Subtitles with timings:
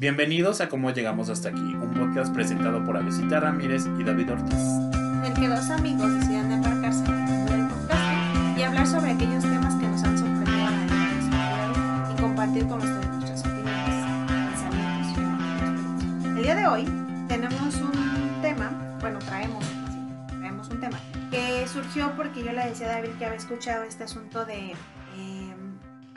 [0.00, 4.54] Bienvenidos a Cómo Llegamos Hasta Aquí, un podcast presentado por Avesita Ramírez y David Ortiz.
[4.54, 9.10] en el que dos amigos deciden embarcarse en el mundo del podcast y hablar sobre
[9.10, 14.06] aquellos temas que nos han sorprendido a la y compartir con ustedes nuestras opiniones,
[14.52, 15.18] pensamientos
[16.22, 16.28] y.
[16.28, 16.84] El día de hoy
[17.26, 18.70] tenemos un tema,
[19.00, 21.00] bueno, traemos, así, traemos un tema
[21.32, 24.76] que surgió porque yo le decía a David que había escuchado este asunto de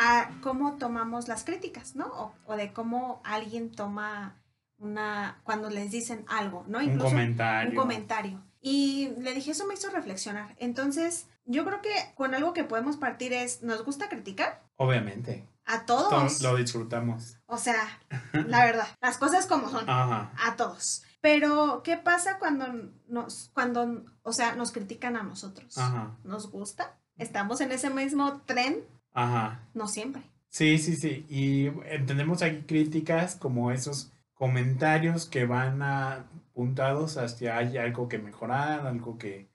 [0.04, 2.08] a cómo tomamos las críticas, ¿no?
[2.08, 4.36] O, o de cómo alguien toma
[4.80, 6.80] una, cuando les dicen algo, ¿no?
[6.80, 7.70] un comentario.
[7.70, 8.44] un comentario.
[8.60, 10.56] Y le dije, eso me hizo reflexionar.
[10.58, 14.64] Entonces, yo creo que con algo que podemos partir es, ¿nos gusta criticar?
[14.76, 15.48] Obviamente.
[15.66, 16.42] A Todos todos.
[16.42, 17.38] lo disfrutamos.
[17.46, 18.00] O sea,
[18.34, 19.88] la verdad, las cosas como son.
[19.88, 20.32] Ajá.
[20.44, 21.04] A todos.
[21.22, 22.66] Pero, ¿qué pasa cuando
[23.08, 25.78] nos, cuando, o sea, nos critican a nosotros?
[25.78, 26.18] Ajá.
[26.24, 26.98] ¿Nos gusta?
[27.18, 28.84] ¿Estamos en ese mismo tren?
[29.14, 29.68] Ajá.
[29.74, 30.24] No siempre.
[30.50, 31.26] Sí, sí, sí.
[31.30, 38.18] Y entendemos aquí críticas como esos comentarios que van a- apuntados hacia hay algo que
[38.20, 39.50] mejorar, algo que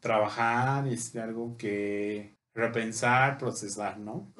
[0.00, 4.32] trabajar, este, algo que repensar, procesar, ¿no?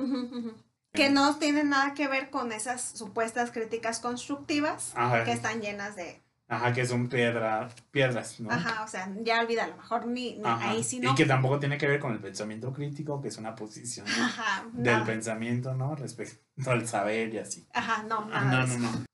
[0.92, 5.24] Que no tienen nada que ver con esas supuestas críticas constructivas Ajá.
[5.24, 8.50] que están llenas de, Ajá, que son piedra, piedras, ¿no?
[8.50, 11.12] Ajá, o sea, ya olvida, a lo mejor ni, ahí sí no.
[11.12, 14.64] Y que tampoco tiene que ver con el pensamiento crítico, que es una posición Ajá,
[14.72, 15.94] del pensamiento, ¿no?
[15.94, 17.66] Respecto al saber y así.
[17.74, 18.98] Ajá, no, Ah, nada no, de no, eso.
[18.98, 19.04] no.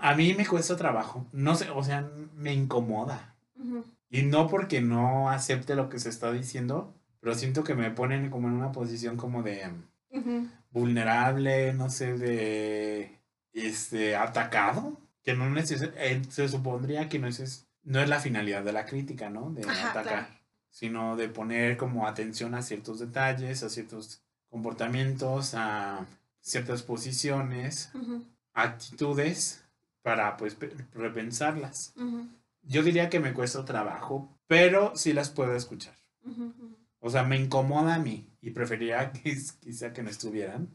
[0.00, 1.26] A mí me cuesta trabajo.
[1.32, 3.34] No sé, o sea, me incomoda.
[3.56, 7.90] Ujú, Y no porque no acepte lo que se está diciendo, pero siento que me
[7.90, 9.70] ponen como en una posición como de
[10.10, 13.20] ujú, vulnerable, no sé, de
[13.52, 18.62] este atacado, que no neces eh, se supondría que no es, no es la finalidad
[18.62, 19.50] de la crítica, ¿no?
[19.50, 20.26] De Ajá, atacar, claro.
[20.70, 26.06] sino de poner como atención a ciertos detalles, a ciertos comportamientos, a
[26.40, 29.64] ciertas posiciones, ujú, actitudes
[30.02, 31.92] para pues pe- repensarlas.
[31.96, 32.28] ujú,
[32.62, 35.94] Yo diría que me cuesta trabajo, pero sí las puedo escuchar.
[36.22, 40.68] ujú, ujú, O sea, me incomoda a mí y preferiría que quizá que no estuvieran,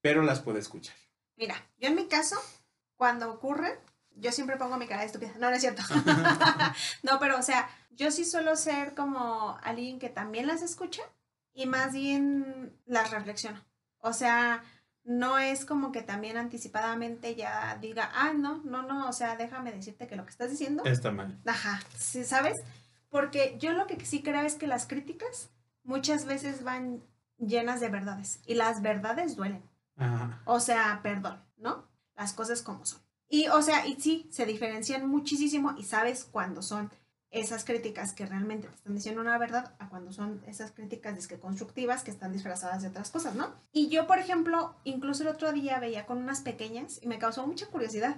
[0.00, 0.96] pero las puedo escuchar.
[1.36, 2.36] Mira, yo en mi caso,
[2.96, 3.78] cuando ocurre,
[4.16, 5.32] yo siempre pongo mi cara de estúpida.
[5.38, 5.82] No, no es cierto.
[7.02, 11.02] no, pero o sea, yo sí suelo ser como alguien que también las escucha
[11.54, 13.62] y más bien las reflexiono.
[13.98, 14.62] O sea,
[15.04, 19.72] no es como que también anticipadamente ya diga, ah, no, no, no, o sea, déjame
[19.72, 21.38] decirte que lo que estás diciendo Está mal.
[21.46, 22.54] Ajá, ¿sí sabes?
[23.08, 25.50] Porque yo lo que sí creo es que las críticas
[25.84, 27.02] muchas veces van
[27.38, 29.62] llenas de verdades y las verdades duelen.
[29.96, 30.42] Ajá.
[30.44, 31.85] O sea, perdón, ¿no?
[32.16, 33.00] Las cosas como son.
[33.28, 36.90] Y, o sea, y sí, se diferencian muchísimo y sabes cuándo son
[37.30, 41.38] esas críticas que realmente te están diciendo una verdad a cuando son esas críticas disque
[41.38, 43.52] constructivas que están disfrazadas de otras cosas, ¿no?
[43.72, 47.46] Y yo, por ejemplo, incluso el otro día veía con unas pequeñas y me causó
[47.46, 48.16] mucha curiosidad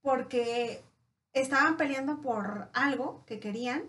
[0.00, 0.82] porque
[1.32, 3.84] estaban peleando por algo que querían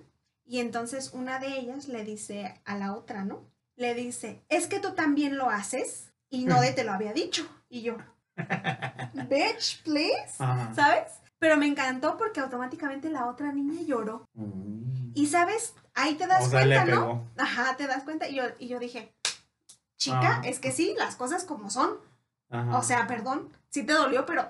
[0.45, 3.49] y entonces una de ellas le dice a la otra, ¿no?
[3.75, 7.47] Le dice, es que tú también lo haces y no de te lo había dicho.
[7.69, 7.97] Y yo,
[9.29, 10.73] bitch, please, Ajá.
[10.75, 11.11] ¿sabes?
[11.39, 14.27] Pero me encantó porque automáticamente la otra niña lloró.
[14.33, 15.11] Mm.
[15.13, 17.27] Y sabes, ahí te das O sea, le cuenta, ¿no?
[17.37, 18.27] Ajá, te das cuenta.
[18.27, 19.13] Y yo, y yo dije,
[19.97, 20.41] chica, Ah.
[20.45, 21.97] es que sí, las cosas como son.
[22.49, 22.77] Ajá.
[22.77, 24.47] O sea, perdón, sí te dolió, pero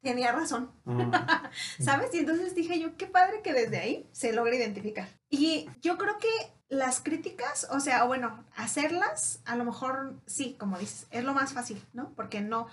[0.00, 0.70] tenía razón.
[0.86, 1.50] Ajá.
[1.80, 2.14] ¿Sabes?
[2.14, 5.08] Y entonces dije yo, qué padre que desde ahí se logra identificar.
[5.28, 6.28] Y yo creo que
[6.68, 11.52] las críticas, o sea, bueno, hacerlas, a lo mejor sí, como dices, es lo más
[11.52, 12.10] fácil, ¿no?
[12.14, 12.68] Porque no,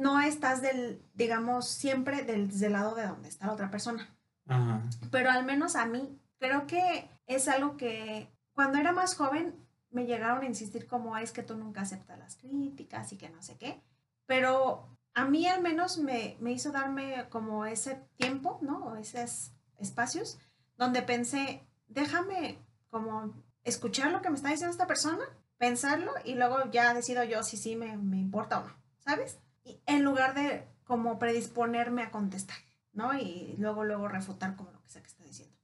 [0.00, 4.08] no estás del, digamos, siempre del, del lado de donde está la otra persona.
[4.46, 4.82] Ajá.
[5.10, 9.54] Pero al menos a mí, creo que es algo que cuando era más joven
[9.90, 13.42] me llegaron a insistir como es que tú nunca aceptas las críticas y que no
[13.42, 13.80] sé qué.
[14.26, 18.84] Pero a mí al menos me, me hizo darme como ese tiempo, ¿no?
[18.86, 20.38] O esos espacios
[20.76, 22.58] donde pensé, déjame
[22.90, 23.32] como
[23.62, 25.24] escuchar lo que me está diciendo esta persona,
[25.58, 29.38] pensarlo y luego ya decido yo si sí me, me importa o no, ¿sabes?
[29.64, 32.56] Y en lugar de como predisponerme a contestar,
[32.92, 33.14] ¿no?
[33.18, 35.54] Y luego, luego refutar como lo que sea que está diciendo.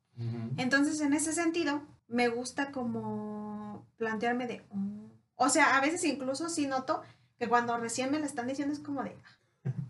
[0.58, 5.06] Entonces, en ese sentido, me gusta como plantearme de, "Mm".
[5.36, 7.02] o sea, a veces incluso sí noto
[7.38, 9.16] que cuando recién me lo están diciendo es como de,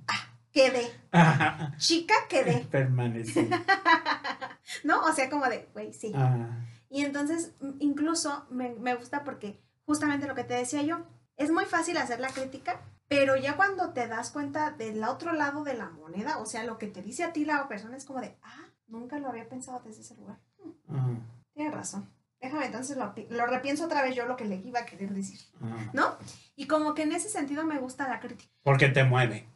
[0.06, 1.74] ah, quedé, Ajá.
[1.78, 3.48] chica, quedé, Permanecí.
[4.84, 5.02] ¿no?
[5.02, 6.12] O sea, como de, güey, sí.
[6.14, 6.66] Ajá.
[6.88, 11.06] Y entonces, incluso me, me gusta porque justamente lo que te decía yo,
[11.36, 12.80] es muy fácil hacer la crítica,
[13.10, 16.78] pero ya cuando te das cuenta del otro lado de la moneda, o sea, lo
[16.78, 19.80] que te dice a ti la persona es como de, ah, nunca lo había pensado
[19.84, 20.38] desde ese lugar.
[20.88, 21.08] Ajá.
[21.52, 22.08] Tienes razón.
[22.40, 25.12] Déjame entonces lo, pi- lo repienso otra vez yo lo que le iba a querer
[25.12, 25.90] decir, Ajá.
[25.92, 26.16] ¿no?
[26.54, 28.52] Y como que en ese sentido me gusta la crítica.
[28.62, 29.48] Porque te mueve.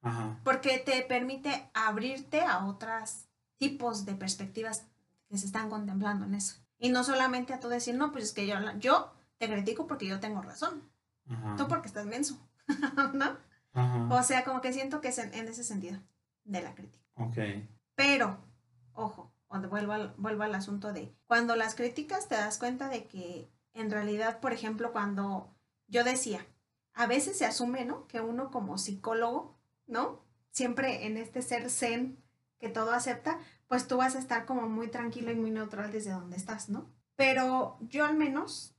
[0.00, 0.38] Ajá.
[0.44, 3.24] porque te permite abrirte a otros
[3.58, 4.86] tipos de perspectivas
[5.28, 6.56] que se están contemplando en eso.
[6.78, 10.06] Y no solamente a tú decir, no, pues es que yo, yo te critico porque
[10.06, 10.82] yo tengo razón,
[11.28, 11.56] Ajá.
[11.56, 12.38] tú porque estás menso,
[13.14, 13.36] ¿no?
[13.72, 14.08] Ajá.
[14.14, 15.98] O sea, como que siento que es en, en ese sentido
[16.44, 17.04] de la crítica.
[17.16, 17.38] Ok.
[17.94, 18.38] Pero,
[18.92, 23.06] ojo, cuando vuelvo al, vuelvo al asunto de cuando las críticas te das cuenta de
[23.06, 25.54] que en realidad, por ejemplo, cuando
[25.86, 26.44] yo decía,
[26.92, 28.06] a veces se asume, ¿no?
[28.06, 30.24] Que uno como psicólogo, ¿no?
[30.50, 32.22] Siempre en este ser zen
[32.58, 33.38] que todo acepta,
[33.68, 36.90] pues tú vas a estar como muy tranquilo y muy neutral desde donde estás, ¿no?
[37.16, 38.73] Pero yo al menos,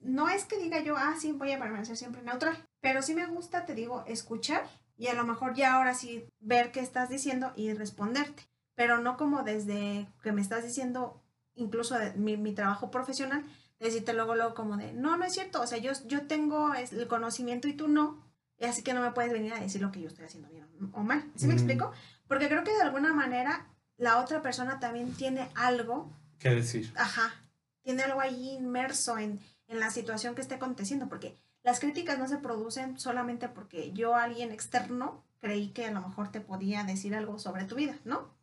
[0.00, 3.26] no es que diga yo, ah, sí, voy a permanecer siempre neutral, pero sí me
[3.26, 4.66] gusta, te digo, escuchar
[4.96, 8.44] y a lo mejor ya ahora sí ver qué estás diciendo y responderte,
[8.74, 11.20] pero no como desde que me estás diciendo
[11.54, 13.44] incluso de mi, mi trabajo profesional,
[13.80, 17.06] decirte luego, luego como de, no, no es cierto, o sea, yo, yo tengo el
[17.08, 18.22] conocimiento y tú no,
[18.60, 21.02] así que no me puedes venir a decir lo que yo estoy haciendo bien o
[21.02, 21.92] mal, ¿sí me explico?
[22.26, 26.92] Porque creo que de alguna manera la otra persona también tiene algo, ¿Qué decir?
[26.96, 27.34] ajá,
[27.82, 32.28] tiene algo ahí inmerso en, en la situación que esté aconteciendo, porque las críticas no
[32.28, 37.14] se producen solamente porque yo, alguien externo, creí que a lo mejor te podía decir
[37.14, 38.34] algo sobre tu vida, ¿no?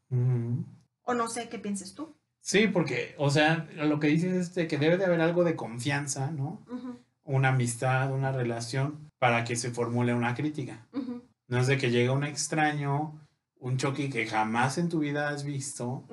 [1.04, 2.16] O no sé qué pienses tú.
[2.40, 5.56] Sí, porque, o sea, lo que dices es de que debe de haber algo de
[5.56, 6.66] confianza, ¿no?
[7.24, 10.88] Una amistad, una relación, para que se formule una crítica.
[11.48, 13.20] No es de que llegue un extraño,
[13.60, 16.06] un choque que jamás en tu vida has visto,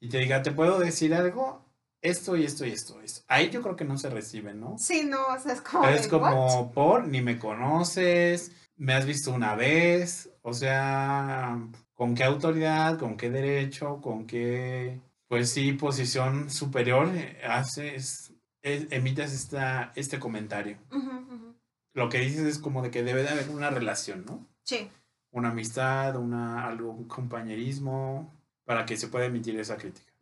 [0.00, 1.67] y te diga, ¿te puedo decir algo?
[2.00, 3.00] Esto y esto y esto.
[3.00, 3.22] esto.
[3.28, 4.78] Ahí yo creo que no se recibe, ¿no?
[4.78, 5.86] Sí, no, o sea, es como...
[5.88, 6.72] es como "What?".
[6.72, 11.58] por, ni me conoces, me has visto una vez, o sea,
[11.94, 17.10] ¿con qué autoridad, con qué derecho, con qué, pues sí, posición superior
[17.48, 20.78] haces, es- emites esta, este comentario?
[21.94, 24.46] Lo que dices es como de que debe de haber una relación, ¿no?
[24.62, 24.88] Sí,
[25.30, 28.32] Una amistad, una, algo, un compañerismo,
[28.64, 30.12] para que se pueda emitir esa crítica.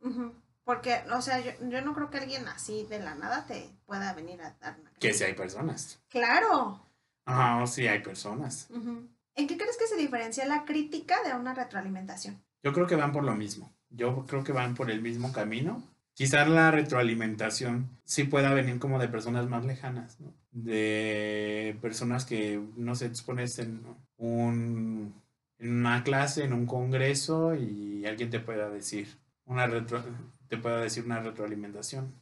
[0.66, 4.12] Porque, o sea, yo, yo no creo que alguien así de la nada te pueda
[4.14, 6.00] venir a dar una Que si hay personas.
[6.08, 6.84] Claro.
[7.24, 8.68] Ajá, sí hay personas.
[9.36, 12.42] ¿En qué crees que se diferencia la crítica de una retroalimentación?
[12.64, 13.72] Yo creo que van por lo mismo.
[13.90, 15.84] Yo creo que van por el mismo camino.
[16.14, 20.34] Quizás la retroalimentación sí pueda venir como de personas más lejanas, ¿no?
[20.50, 23.84] De personas que, no sé, tú pones en
[24.16, 25.14] un
[25.58, 29.08] en una clase, en un congreso y alguien te pueda decir
[29.46, 30.02] una retro,
[30.48, 32.14] te pueda decir una retroalimentación.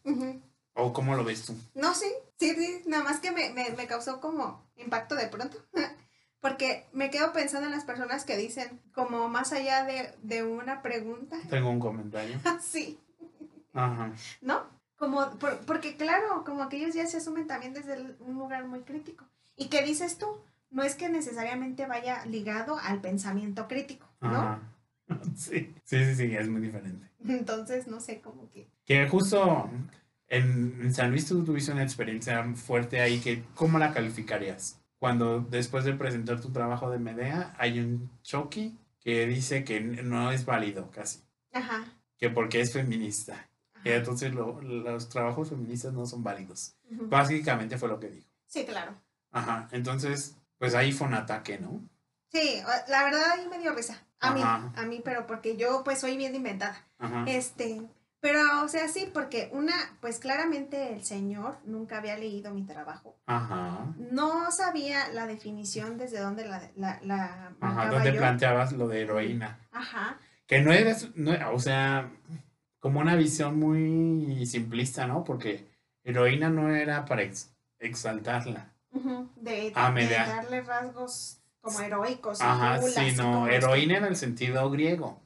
[0.75, 1.55] ¿O cómo lo ves tú?
[1.75, 5.59] No, sí, sí, sí, nada más que me, me, me causó como impacto de pronto.
[6.41, 10.82] Porque me quedo pensando en las personas que dicen, como más allá de, de una
[10.82, 12.38] pregunta, Tengo un comentario.
[12.61, 12.99] sí,
[13.73, 14.12] Ajá.
[14.43, 14.62] ¿no?
[14.97, 18.67] Como, por- porque claro, como que ellos ya se asumen también desde el- un lugar
[18.67, 19.25] muy crítico.
[19.56, 20.27] ¿Y qué dices tú?
[20.70, 24.29] No es que necesariamente vaya ligado al pensamiento crítico, ¿no?
[24.38, 24.61] Ajá.
[25.37, 27.09] Sí, sí, sí, es muy diferente.
[27.26, 28.69] Entonces, no sé, como que...
[28.85, 29.71] Que justo
[30.29, 34.81] en, San Luis tú tuviste una experiencia fuerte ahí que, ¿cómo la calificarías?
[34.99, 40.31] Cuando después de presentar tu trabajo de Medea hay un choque que dice que no
[40.32, 41.21] es válido casi,
[41.53, 41.85] Ajá.
[42.17, 43.49] que porque es feminista.
[43.85, 43.99] Y ajá.
[43.99, 46.75] entonces lo- los trabajos feministas no son válidos.
[46.91, 48.29] Básicamente fue lo que dijo.
[48.47, 48.94] Sí, claro.
[49.31, 51.87] Ajá, entonces, pues ahí fue un ataque, ¿no?
[52.32, 54.03] Sí, la verdad ahí me dio risa.
[54.29, 54.73] A mí, Ajá.
[54.76, 56.77] a mí, pero porque yo pues soy bien inventada.
[56.98, 57.25] Ajá.
[57.27, 57.82] Este,
[58.20, 63.17] pero o sea, sí, porque una, pues claramente el señor nunca había leído mi trabajo.
[63.27, 63.87] Ajá.
[63.98, 68.19] No sabía la definición desde donde la, la, la Ajá, donde yo.
[68.19, 69.58] planteabas lo de heroína.
[69.72, 70.19] Ajá.
[70.46, 72.10] Que no eres, no, o sea,
[72.81, 75.25] como una visión muy simplista, ¿no?
[75.25, 75.67] Porque
[76.03, 78.70] heroína no era para ex- exaltarla.
[78.93, 80.27] ujú, De, de media.
[80.27, 82.41] darle rasgos como heroicos.
[82.41, 85.21] Ajá, sí, no, heroína en el sentido griego.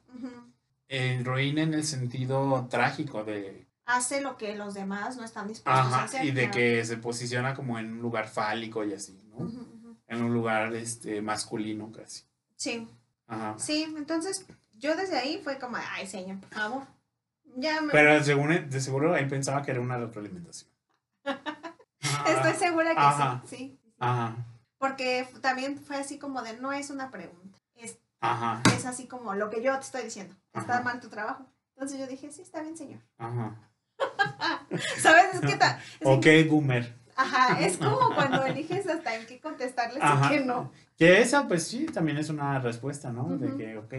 [0.87, 6.03] Heroína en el sentido trágico de, Hace lo que los demás no están dispuestos a
[6.03, 6.23] hacer.
[6.23, 6.53] y de claro.
[6.53, 9.51] que se posiciona como en un lugar fálico y así, ¿no?
[10.07, 12.23] En un lugar, este, masculino casi.
[12.55, 12.87] Sí,
[13.25, 13.55] Ajá.
[13.57, 14.45] sí, entonces
[14.77, 16.83] yo desde ahí fue como, ay señor, por favor.
[17.55, 17.91] Ya me...
[17.91, 20.69] Pero según, de seguro él pensaba que era una retroalimentación.
[22.27, 23.41] Estoy segura que Ajá.
[23.47, 23.79] sí, sí.
[23.97, 24.35] Ajá,
[24.79, 29.35] Porque también fue así como de, no es una pregunta, es, ajá, es así como
[29.35, 30.83] lo que yo te estoy diciendo, está Ajá.
[30.83, 31.45] mal tu trabajo.
[31.75, 33.01] Entonces yo dije, sí, está bien, señor.
[33.17, 33.55] ajá.
[35.01, 35.35] ¿Sabes?
[35.35, 36.95] Es que, ta- es Ok, que- boomer.
[37.15, 40.33] ajá, es como cuando eliges hasta en qué contestarles Ajá.
[40.33, 40.71] y qué no.
[40.97, 43.37] Que esa, pues sí, también es una respuesta, ¿no?
[43.37, 43.93] De que, ok,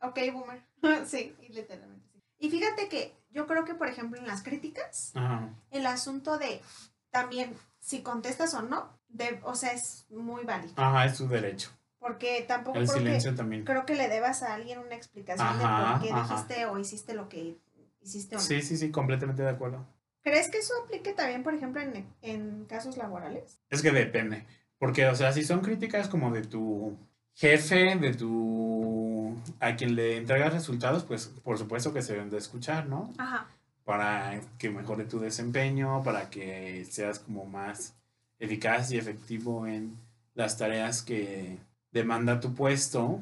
[0.00, 0.62] Ok, boomer.
[1.06, 2.22] sí, literalmente sí.
[2.38, 6.62] Y fíjate que yo creo que, por ejemplo, en las críticas, ajá, el asunto de
[7.10, 10.74] también si contestas o no, de, o sea, es muy válido.
[10.76, 11.70] ajá, es su derecho.
[11.98, 13.64] Porque tampoco El creo silencio que, también.
[13.64, 16.22] creo que le debas a alguien una explicación de por qué ajá.
[16.34, 17.56] dijiste o hiciste lo que
[18.02, 18.44] hiciste o no.
[18.44, 19.84] Sí, sí, sí, completamente de acuerdo.
[20.22, 23.60] ¿Crees que eso aplique también, por ejemplo, en, en casos laborales?
[23.70, 24.44] Es que depende.
[24.78, 26.96] Porque, o sea, si son críticas como de tu
[27.34, 29.36] jefe, de tu...
[29.58, 33.12] a quien le entregas resultados, pues por supuesto que se deben de escuchar, ¿no?
[33.18, 33.46] Ajá.
[33.84, 37.94] Para que mejore tu desempeño, para que seas como más
[38.38, 39.96] eficaz y efectivo en
[40.34, 41.58] las tareas que
[41.92, 43.20] demanda tu puesto.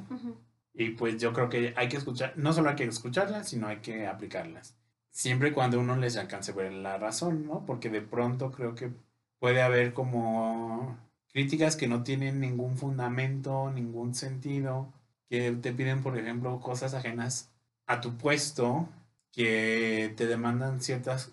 [0.74, 3.78] Y pues yo creo que hay que escuchar, no solo hay que escucharlas, sino hay
[3.78, 4.76] que aplicarlas.
[5.10, 7.64] Siempre y cuando uno les alcance ver la razón, ¿no?
[7.64, 8.90] Porque de pronto creo que
[9.38, 10.98] puede haber como
[11.32, 14.92] críticas que no tienen ningún fundamento, ningún sentido,
[15.28, 17.50] que te piden, por ejemplo, cosas ajenas
[17.86, 18.88] a tu puesto,
[19.32, 21.32] que te demandan ciertas,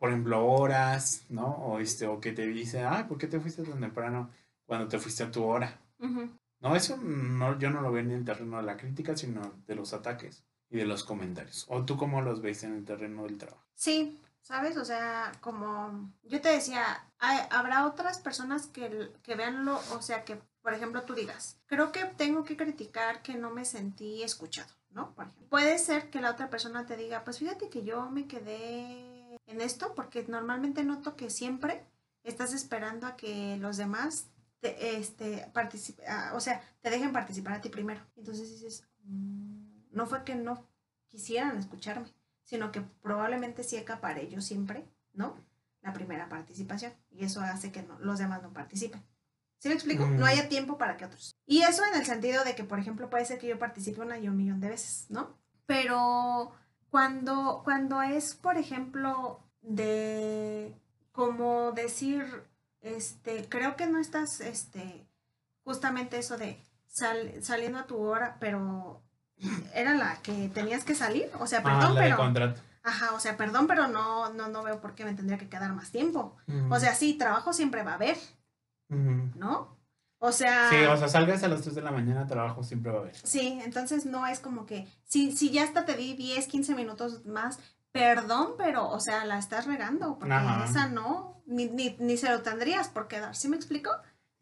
[0.00, 1.46] por ejemplo, horas, ¿no?
[1.46, 4.30] O, este, o que te dicen, ah, ¿por qué te fuiste tan temprano
[4.66, 5.78] cuando te fuiste a tu hora?
[6.60, 9.74] No, eso no, yo no lo veo en el terreno de la crítica, sino de
[9.74, 11.66] los ataques y de los comentarios.
[11.68, 13.62] ¿O tú cómo los ves en el terreno del trabajo?
[13.74, 14.78] Sí, ¿sabes?
[14.78, 16.82] O sea, como yo te decía,
[17.18, 21.92] hay- habrá otras personas que, que veanlo, o sea, que, por ejemplo, tú digas, creo
[21.92, 25.14] que tengo que criticar que no me sentí escuchado, ¿no?
[25.14, 25.46] Por ejemplo.
[25.48, 29.09] Puede ser que la otra persona te diga, pues fíjate que yo me quedé
[29.50, 31.82] en esto porque normalmente noto que siempre
[32.24, 34.26] estás esperando a que los demás
[34.60, 38.00] te, este, participe- ah, o sea, te dejen participar a ti primero.
[38.16, 40.66] Entonces dices, "Mm, no fue que no
[41.08, 42.08] quisieran escucharme
[42.44, 45.36] sino que probablemente sí acaparé yo siempre, ¿no?
[45.82, 46.92] La primera participación.
[47.12, 49.00] Y eso hace que no- los demás no participen.
[49.60, 50.04] ¿Sí me explico?
[50.04, 50.16] Mm.
[50.18, 51.32] No haya tiempo para que otros.
[51.46, 54.18] Y eso en el sentido de que, por ejemplo, puede ser que yo participe una
[54.18, 55.38] y un millón de veces, ¿no?
[55.66, 56.50] Pero
[56.90, 60.74] cuando, cuando es, por ejemplo, de
[61.12, 62.24] como decir,
[62.80, 65.06] este, creo que no estás, este,
[65.64, 69.02] justamente eso de sal- saliendo a tu hora, pero
[69.74, 72.60] era la que tenías que salir, o sea, Ah, perdón, de pero, contrato.
[72.82, 75.72] ajá, o sea, perdón, pero no, no, no veo por qué me tendría que quedar
[75.74, 76.36] más tiempo.
[76.70, 78.16] O sea, sí, trabajo siempre va a haber.
[78.88, 79.76] ¿no?
[80.22, 82.98] O sea, Sí, o sea, salgas a las 3 de la mañana, trabajo siempre va
[82.98, 83.16] a haber.
[83.16, 87.24] Sí, entonces no es como que, si, si ya hasta te di 10, 15 minutos
[87.24, 87.58] más,
[87.90, 90.66] perdón, pero, o sea, la estás regando, porque Ajá.
[90.66, 93.90] esa no, ni, ni, ni se lo tendrías por quedar, ¿sí me explico?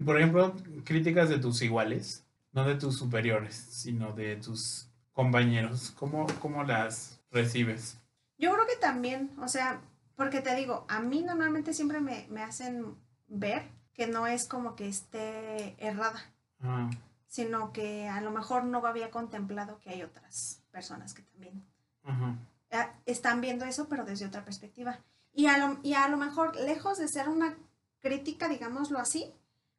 [0.00, 0.54] Y por ejemplo,
[0.85, 5.92] críticas de tus iguales, no de tus superiores, sino de tus compañeros.
[5.97, 7.99] ¿Cómo, cómo las recibes?
[8.37, 9.80] Yo creo que también, o sea,
[10.16, 12.97] porque te digo, a mí normalmente siempre me, me hacen
[13.28, 16.23] ver que no es como que esté errada,
[16.62, 16.88] Ah,
[17.26, 21.64] sino que a lo mejor no había contemplado que hay otras personas que también
[22.05, 22.37] ajá.
[22.71, 25.00] eh, están viendo eso, pero desde otra perspectiva.
[25.33, 27.57] Y a, lo, y a lo mejor, lejos de ser una
[27.99, 29.35] crítica, digámoslo así,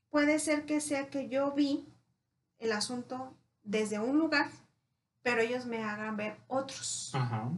[0.10, 1.88] puede ser que sea que yo vi
[2.58, 3.34] el asunto
[3.64, 4.50] desde un lugar,
[5.22, 7.12] pero ellos me hagan ver otros.
[7.14, 7.50] Ajá.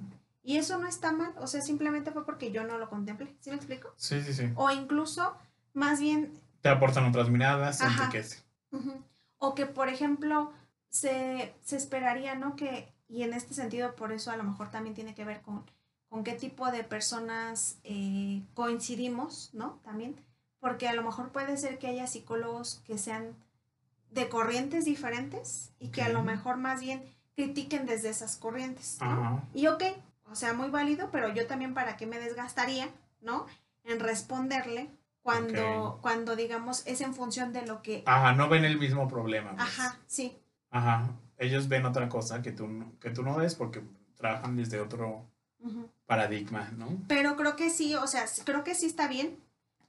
[0.44, 3.50] Y eso no está mal, o sea, simplemente fue porque yo no lo contemplé, ¿sí
[3.50, 3.92] me explico?
[3.98, 4.52] Sí, sí, sí.
[4.56, 5.36] O incluso,
[5.74, 8.06] más bien, Te aportan otras miradas, se Ajá.
[8.06, 8.44] enriquece.
[9.38, 10.52] O que, por ejemplo,
[10.90, 12.56] se, se esperaría, ¿no?
[12.56, 15.66] Que, y en este sentido, por eso a lo mejor también tiene que ver con,
[16.10, 19.80] con qué tipo de personas eh, coincidimos, ¿no?
[19.84, 20.16] También,
[20.60, 23.36] porque a lo mejor puede ser que haya psicólogos que sean
[24.12, 27.04] de corrientes diferentes y que a lo mejor más bien
[27.36, 29.08] critiquen desde esas corrientes, ¿no?
[29.08, 29.44] Ajá.
[29.54, 29.84] Y ok,
[30.30, 32.90] o sea, muy válido, pero yo también para qué me desgastaría,
[33.22, 33.46] ¿no?
[33.84, 34.90] En responderle
[35.22, 38.04] cuando, cuando digamos, es en función de lo que...
[38.06, 39.52] Ajá, no ven el mismo problema.
[39.56, 39.62] pues.
[39.64, 40.38] Ajá, sí.
[40.70, 41.10] Ajá.
[41.38, 43.82] Ellos ven otra cosa que tú, no- que tú no ves porque
[44.16, 45.26] trabajan desde otro
[46.06, 46.88] paradigma, ¿no?
[47.08, 49.38] Pero creo que sí, o sea, creo que sí está bien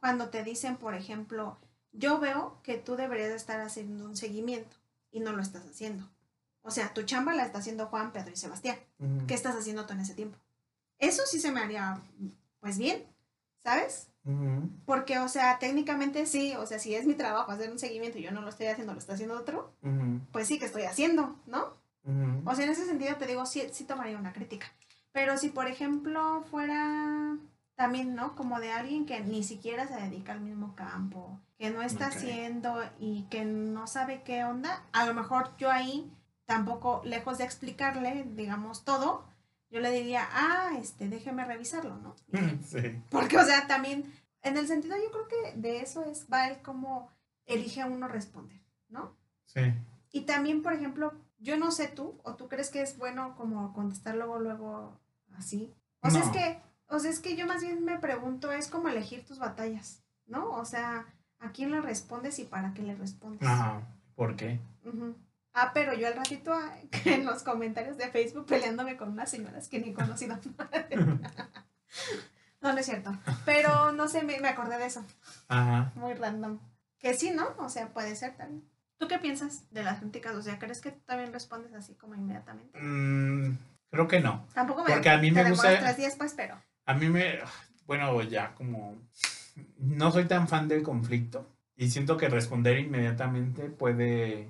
[0.01, 1.59] cuando te dicen, por ejemplo,
[1.93, 4.77] yo veo que tú deberías de estar haciendo un seguimiento
[5.11, 6.09] y no lo estás haciendo.
[6.63, 8.77] O sea, tu chamba la está haciendo Juan, Pedro y Sebastián.
[9.27, 10.39] ¿Qué estás haciendo tú en ese tiempo?
[10.99, 12.01] Eso sí se me haría,
[12.61, 13.05] pues bien,
[13.59, 14.09] ¿sabes?
[14.87, 18.23] Porque, o sea, técnicamente sí, o sea, si es mi trabajo hacer un seguimiento y
[18.23, 19.73] yo no lo estoy haciendo, lo está haciendo otro,
[20.31, 21.73] pues sí que estoy haciendo, ¿no?
[22.45, 24.67] O sea, en ese sentido te digo, sí, sí tomaría una crítica.
[25.13, 27.37] Pero si, por ejemplo, fuera
[27.75, 28.35] también, ¿no?
[28.35, 32.81] Como de alguien que ni siquiera se dedica al mismo campo, que no está haciendo
[32.99, 36.11] y que no sabe qué onda, a lo mejor yo ahí
[36.45, 39.25] tampoco, lejos de explicarle, digamos, todo,
[39.73, 42.15] yo le diría, ah, este, déjeme revisarlo, ¿no?
[42.65, 43.03] Sí.
[43.11, 44.05] Porque, o sea, también,
[44.43, 47.11] en el sentido, yo creo que de eso es, va el cómo
[47.47, 48.61] elige a uno responder,
[48.91, 49.17] ¿no?
[49.47, 49.61] Sí.
[50.13, 53.73] Y también, por ejemplo, yo no sé tú, o tú crees que es bueno como
[53.73, 55.01] contestar luego, luego
[55.33, 55.73] así.
[56.03, 58.89] O sea, es que, o sea, es que yo más bien me pregunto, es como
[58.89, 60.51] elegir tus batallas, ¿no?
[60.51, 61.07] O sea,
[61.39, 63.49] ¿a quién le respondes y para qué le respondes?
[63.49, 63.81] Ajá.
[64.15, 64.61] ¿Por qué?
[65.55, 69.69] Ah, pero yo al ratito ah, en los comentarios de Facebook peleándome con unas señoras
[69.69, 70.39] que ni he conocido.
[72.61, 73.13] no, no es cierto.
[73.45, 75.05] Pero no sé, me, me acordé de eso.
[75.49, 75.93] Ajá.
[75.95, 76.59] Muy random.
[76.99, 77.49] Que sí, ¿no?
[77.59, 78.65] O sea, puede ser también.
[78.99, 80.37] ¿Tú qué piensas de las críticas?
[80.37, 82.79] O sea, ¿crees que también respondes así como inmediatamente?
[82.81, 83.59] Mm,
[83.91, 84.47] creo que no.
[84.55, 86.57] Tampoco me Porque a mí me gusta- tres días, pues, pero.
[86.87, 87.41] A mí me,
[87.87, 88.97] bueno, ya como
[89.79, 94.49] no soy tan fan del conflicto y siento que responder inmediatamente puede,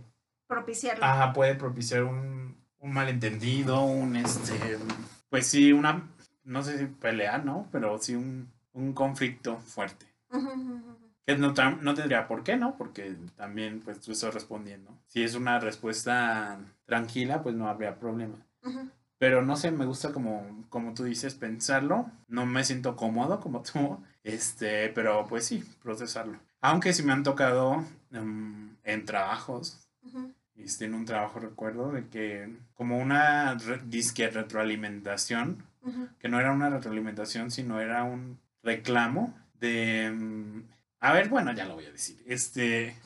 [0.54, 1.04] Propiciarlo.
[1.04, 4.78] ajá, puede propiciar un, un malentendido, un este,
[5.30, 6.08] pues sí, una,
[6.44, 7.68] no sé si pelea, ¿no?
[7.72, 10.06] Pero sí un, un conflicto fuerte.
[11.26, 12.76] Que no, no tendría por qué, ¿no?
[12.76, 14.90] Porque también pues tú estás respondiendo.
[15.06, 18.36] Si es una respuesta tranquila, pues no habría problema.
[19.18, 22.10] Pero no sé, me gusta como, como tú dices, pensarlo.
[22.26, 26.38] No me siento cómodo como tú, este, pero pues sí, procesarlo.
[26.60, 29.81] Aunque sí me han tocado em, en trabajos.
[30.56, 35.64] Este, en un trabajo recuerdo de que como una re- disque retroalimentación,
[36.20, 40.04] que no era una retroalimentación, sino era un reclamo de...
[40.06, 40.64] em,
[41.00, 42.22] a ver, bueno, ya lo voy a decir.
[42.26, 42.96] Este,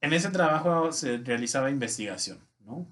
[0.00, 2.86] en ese trabajo se realizaba investigación, ¿no?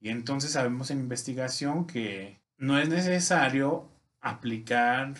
[0.00, 3.86] Y entonces sabemos en investigación que no es necesario
[4.22, 5.14] aplicar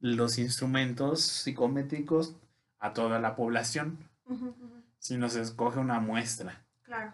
[0.00, 2.34] los instrumentos psicométricos
[2.78, 4.82] a toda la población, Ujú, ujú.
[4.98, 6.64] sino se escoge una muestra.
[6.82, 7.12] Claro.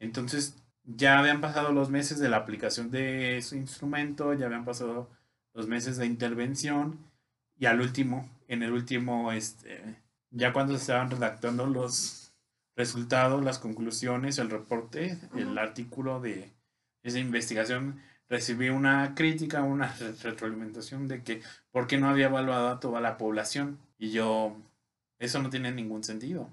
[0.00, 5.08] Entonces ya habían pasado los meses de la aplicación de ese instrumento, ya habían pasado
[5.54, 6.98] los meses de intervención
[7.58, 9.96] y al último, en el último, este,
[10.30, 12.32] ya cuando se estaban redactando los
[12.76, 16.50] resultados, las conclusiones, el reporte, el artículo de
[17.02, 21.42] esa investigación, recibí una crítica, una re- retroalimentación de que
[21.72, 23.78] por qué no había evaluado a toda la población.
[23.98, 24.56] Y yo,
[25.18, 26.48] eso no tiene ningún sentido.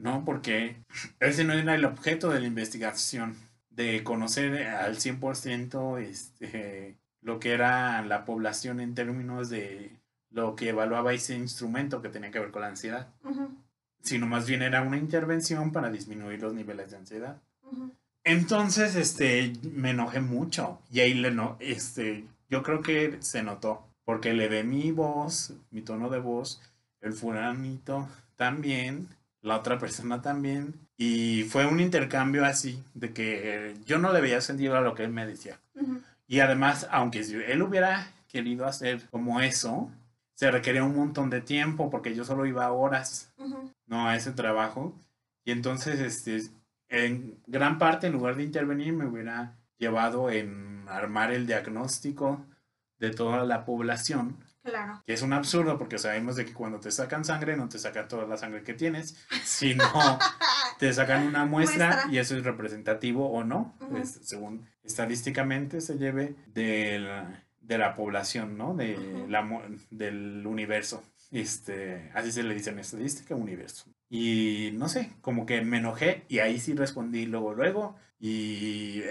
[0.00, 0.76] No, porque
[1.20, 3.36] ese no era el objeto de la investigación,
[3.68, 10.70] de conocer al 100% este, lo que era la población en términos de lo que
[10.70, 13.08] evaluaba ese instrumento que tenía que ver con la ansiedad,
[14.00, 17.42] sino más bien era una intervención para disminuir los niveles de ansiedad.
[18.24, 23.86] Entonces, este, me enojé mucho y ahí le no, este, yo creo que se notó,
[24.04, 26.62] porque le de mi voz, mi tono de voz,
[27.02, 29.08] el fulanito también,
[29.42, 34.40] la otra persona también, y fue un intercambio así, de que yo no le veía
[34.40, 35.58] sentido a lo que él me decía.
[36.26, 39.90] Y además, aunque si él hubiera querido hacer como eso,
[40.34, 43.32] se requería un montón de tiempo, porque yo solo iba horas
[43.86, 44.94] no a ese trabajo.
[45.44, 46.50] Y entonces, este,
[46.88, 52.44] en gran parte, en lugar de intervenir, me hubiera llevado en armar el diagnóstico
[52.98, 55.02] de toda la población, Claro.
[55.06, 58.08] que es un absurdo porque sabemos de que cuando te sacan sangre, no te sacan
[58.08, 59.84] toda la sangre que tienes, sino
[60.78, 62.12] te sacan una muestra, Muestra.
[62.12, 63.90] y eso es representativo o no, Ujú.
[63.90, 67.24] pues, según estadísticamente se lleve del-
[67.60, 68.74] de la población, ¿no?
[68.74, 69.28] De Ujú.
[69.28, 71.02] la, mo- del universo.
[71.30, 73.84] Este, así se le dice en estadística, universo.
[74.08, 79.02] Y no sé, como que me enojé y ahí sí respondí luego, luego, y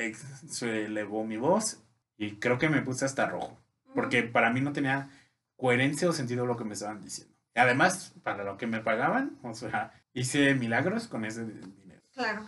[0.50, 1.82] se elevó mi voz
[2.18, 3.58] y creo que me puse hasta rojo,
[3.96, 5.10] porque para mí no tenía
[5.60, 7.36] coherencia o sentido lo que me estaban diciendo.
[7.54, 12.02] Y además, para lo que me pagaban, o sea, hice milagros con ese dinero.
[12.14, 12.48] Claro.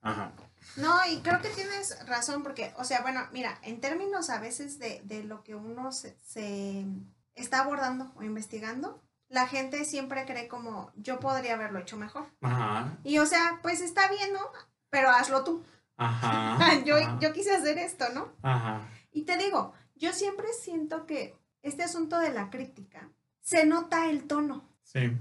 [0.00, 0.32] Ajá.
[0.76, 4.78] No, y creo que tienes razón porque, o sea, bueno, mira, en términos a veces
[4.78, 6.86] de, de lo que uno se, se
[7.34, 12.26] está abordando o investigando, la gente siempre cree como yo podría haberlo hecho mejor.
[12.40, 12.96] Ajá.
[13.04, 14.40] Y o sea, pues está bien, ¿no?
[14.88, 15.62] Pero hazlo tú.
[15.96, 16.58] Ajá.
[16.84, 18.32] yo, ajá, yo quise hacer esto, ¿no?
[18.42, 18.88] Ajá.
[19.12, 23.08] Y te digo, yo siempre siento que este asunto de la crítica,
[23.40, 24.64] se nota el tono.
[24.82, 25.12] Sí.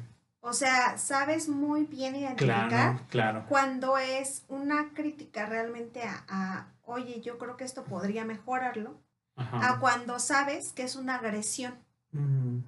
[0.42, 3.46] O sea, sabes muy bien identificar Claro, claro.
[3.50, 9.00] cuando es una crítica realmente a, a, oye, yo creo que esto podría mejorarlo,
[9.38, 11.74] a cuando sabes que es una agresión.
[12.14, 12.62] Ujú.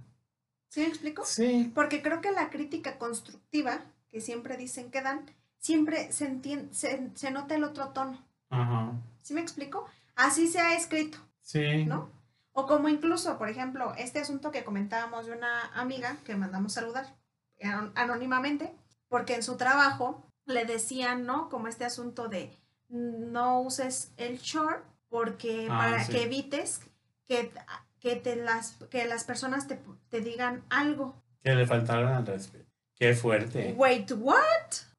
[0.69, 1.23] ¿Sí me explico?
[1.23, 1.71] Sí.
[1.73, 5.21] Porque creo que la crítica constructiva, que siempre dicen que dan,
[5.59, 8.17] siempre se, entien- se, se nota el otro tono.
[8.49, 8.91] Ajá.
[9.21, 9.85] ¿Sí me explico?
[10.15, 11.85] Así se ha escrito, Sí.
[11.85, 12.09] ¿no?
[12.59, 17.05] O como incluso, por ejemplo, este asunto que comentábamos de una amiga que mandamos saludar
[17.93, 18.73] anónimamente,
[19.09, 21.49] porque en su trabajo le decían, ¿no?
[21.49, 22.51] Como este asunto de
[22.89, 26.11] no uses el short porque Ah, para sí.
[26.13, 26.81] que evites
[27.27, 27.51] que,
[27.99, 31.21] que, te las, que las personas te, te digan algo.
[31.43, 32.71] Que le faltaron al respeto.
[32.95, 33.75] Qué fuerte.
[33.77, 34.39] Wait, what?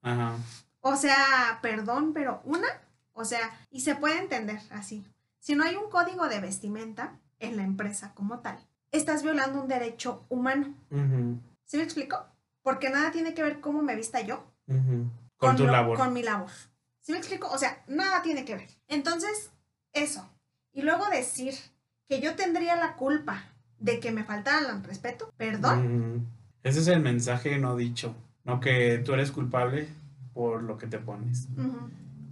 [0.02, 0.36] Ajá.
[0.80, 2.68] O sea, perdón, pero una,
[3.14, 5.04] o sea, y se puede entender así.
[5.40, 8.58] Si no hay un código de vestimenta en la empresa como tal,
[8.92, 10.74] estás violando un derecho humano.
[10.90, 12.24] Ujú, ¿Sí me explico?
[12.62, 15.10] Porque nada tiene que ver cómo me vista yo ujú.
[15.36, 15.96] Con tu lo- labor.
[15.96, 16.50] Con mi labor.
[16.50, 16.66] ¿Sí
[17.02, 17.48] ¿Sí me explico?
[17.50, 18.68] O sea, nada tiene que ver.
[18.88, 19.50] Entonces,
[19.92, 20.28] eso.
[20.72, 21.54] Y luego decir
[22.08, 23.44] que yo tendría la culpa
[23.78, 26.16] de que me faltara el respeto, perdón.
[26.16, 26.26] Mm,
[26.64, 29.88] ese es el mensaje no dicho, no que tú eres culpable
[30.34, 31.48] por lo que te pones,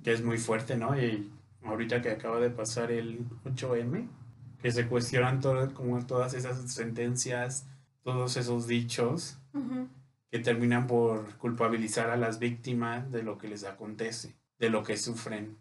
[0.02, 0.98] que es muy fuerte, ¿no?
[1.00, 1.30] Y
[1.64, 4.08] ahorita que acaba de pasar el 8M,
[4.60, 7.66] que se cuestionan todo, como todas esas sentencias,
[8.02, 9.38] todos esos dichos
[10.30, 14.96] que terminan por culpabilizar a las víctimas de lo que les acontece, de lo que
[14.96, 15.56] sufren.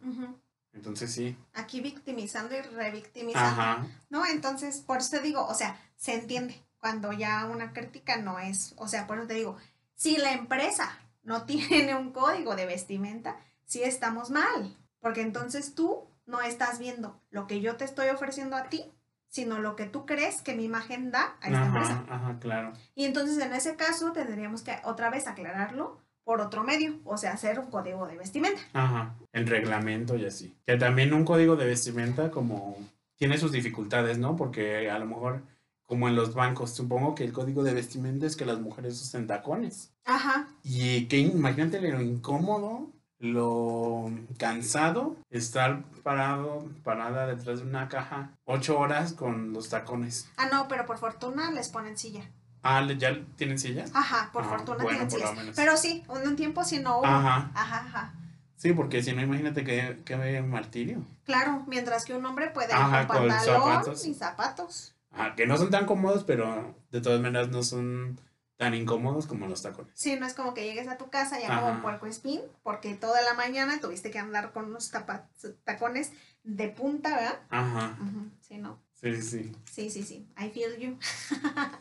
[0.73, 1.37] Entonces sí.
[1.53, 3.61] Aquí victimizando y revictimizando.
[3.61, 3.87] Ajá.
[4.09, 4.25] ¿No?
[4.25, 8.73] Entonces, por eso te digo, o sea, se entiende cuando ya una crítica no es,
[8.77, 9.57] o sea, por eso te digo,
[9.95, 16.07] si la empresa no tiene un código de vestimenta, sí estamos mal, porque entonces tú
[16.25, 18.91] no estás viendo lo que yo te estoy ofreciendo a ti,
[19.27, 22.03] sino lo que tú crees que mi imagen da a esta empresa.
[22.07, 22.73] Ajá, ajá, claro.
[22.95, 27.33] Y entonces en ese caso tendríamos que otra vez aclararlo por otro medio, o sea,
[27.33, 28.59] hacer un código de vestimenta.
[28.73, 30.55] Ajá, el reglamento y así.
[30.65, 32.77] Que también un código de vestimenta como
[33.15, 34.35] tiene sus dificultades, ¿no?
[34.35, 35.43] Porque a lo mejor,
[35.85, 39.27] como en los bancos, supongo que el código de vestimenta es que las mujeres usen
[39.27, 39.93] tacones.
[40.03, 48.31] Ajá, Y que imagínate lo incómodo, lo cansado, estar parado, parada detrás de una caja
[48.45, 50.29] ocho horas con los tacones.
[50.37, 52.29] ah no, pero por fortuna les ponen silla.
[52.63, 53.91] Ah, ¿le- ¿ya tienen sillas?
[53.93, 55.55] Ajá, por Ah, fortuna bueno, tienen por sillas.
[55.55, 57.05] Pero sí, un, tiempo sí no hubo.
[57.05, 57.51] Ajá.
[57.53, 58.13] Ajá, ajá.
[58.57, 61.03] Sí, porque si no, imagínate que, que martirio.
[61.25, 64.05] Claro, mientras que un hombre puede Ajá, con con pantalón zapatos.
[64.07, 64.95] y zapatos.
[65.11, 68.19] Ah, que no son tan cómodos, pero de todas maneras no son
[68.57, 69.91] tan incómodos como los tacones.
[69.95, 72.93] Sí, no es como que llegues a tu casa ya como un puerco espín, porque
[72.95, 75.27] toda la mañana tuviste que andar con unos tapa-
[75.63, 76.11] tacones
[76.43, 77.39] de punta, ¿verdad?
[77.49, 77.97] Ajá.
[78.41, 78.79] Sí, no.
[78.93, 79.55] Sí, sí, sí.
[79.71, 80.27] Sí, sí, sí.
[80.37, 80.97] I feel you.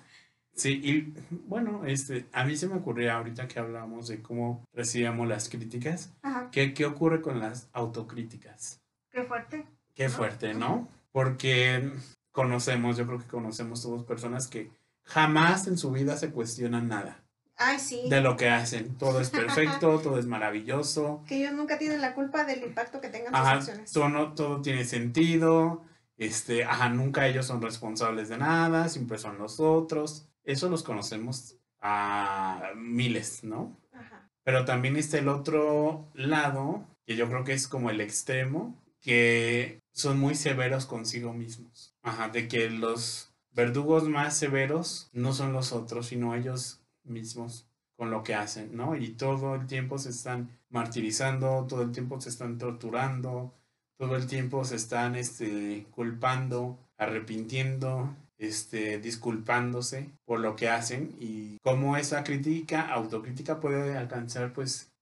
[0.57, 1.13] Sí, y
[1.49, 6.13] bueno, este, a mí se me ocurría ahorita que hablamos de cómo recibíamos las críticas,
[6.23, 6.49] Ajá.
[6.53, 8.81] ¿qué, qué ocurre con las autocríticas?
[9.11, 9.67] Qué fuerte.
[9.97, 10.89] Qué fuerte, ¿no?
[11.11, 11.91] Porque
[12.31, 14.71] conocemos, yo creo que conocemos todos personas que
[15.05, 17.23] jamás en su vida se cuestionan nada
[17.57, 18.09] Ay, sí.
[18.09, 18.97] de lo que hacen.
[18.99, 21.23] Todo es perfecto, todo es maravilloso.
[21.29, 23.93] Que ellos nunca tienen la culpa del impacto que tengan sus Ajá, acciones.
[23.93, 25.83] todo, no- todo tiene sentido.
[26.17, 30.29] Este, ajá, nunca ellos son responsables de nada, siempre son los otros.
[30.45, 33.77] Eso los conocemos a miles, ¿no?
[33.93, 34.31] Ajá.
[34.43, 39.81] Pero también está el otro lado, que yo creo que es como el extremo, que
[39.93, 41.95] son muy severos consigo mismos.
[42.03, 48.11] Ajá, de que los verdugos más severos no son los otros, sino ellos mismos con
[48.11, 48.97] lo que hacen, ¿no?
[48.97, 53.55] Y todo el tiempo se están martirizando, todo el tiempo se están torturando,
[53.97, 61.59] todo el tiempo se están este, culpando, arrepintiendo, este, disculpándose por lo que hacen y
[61.63, 64.93] cómo esa crítica, autocrítica puede alcanzar pues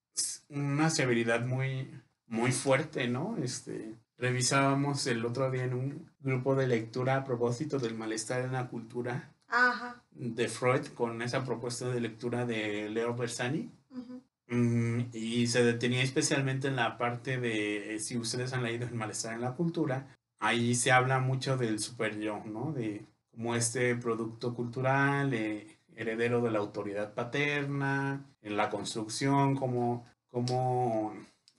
[0.50, 1.88] una severidad muy,
[2.26, 3.38] muy fuerte, ¿no?
[3.42, 8.52] Este, revisábamos el otro día en un grupo de lectura a propósito del malestar en
[8.52, 10.00] la cultura Ajá.
[10.12, 13.68] de Freud con esa propuesta de lectura de Leo Bersani.
[13.90, 14.22] Ujú.
[14.46, 18.94] Mm, y se detenía especialmente en la parte de, eh, si ustedes han leído El
[18.94, 20.06] malestar en la cultura,
[20.38, 22.72] ahí se habla mucho del super yo, ¿no?
[22.72, 30.06] De como este producto cultural, eh, heredero de la autoridad paterna, en la construcción, como,
[30.30, 31.12] como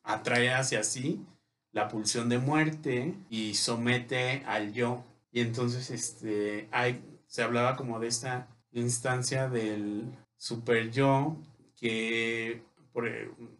[0.03, 1.25] atrae hacia sí
[1.73, 5.03] la pulsión de muerte y somete al yo.
[5.31, 10.05] Y entonces este, hay, se hablaba como de esta instancia del
[10.37, 11.35] super yo
[11.75, 13.09] que por,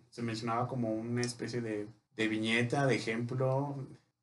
[0.10, 3.76] se mencionaba como una especie de, de viñeta, de ejemplo,